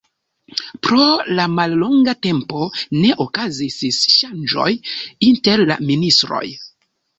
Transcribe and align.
Pro 0.85 1.03
la 1.39 1.45
mallonga 1.57 2.15
tempo 2.27 2.63
ne 3.03 3.13
okazis 3.27 3.79
ŝanĝoj 4.15 4.73
inter 5.31 5.65
la 5.73 5.81
ministroj. 5.93 6.45